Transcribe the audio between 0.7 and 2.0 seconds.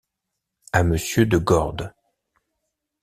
À monsieur de Gordes.